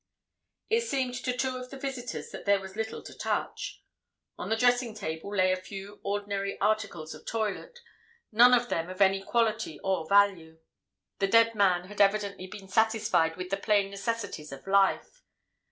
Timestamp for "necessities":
13.91-14.51